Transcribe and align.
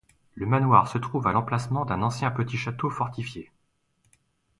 Le 0.33 0.47
manoir 0.47 0.87
se 0.87 0.97
trouve 0.97 1.27
à 1.27 1.31
l'emplacement 1.31 1.85
d'une 1.85 2.03
ancien 2.03 2.31
petit 2.31 2.57
château 2.57 2.89
fortifié. 2.89 3.51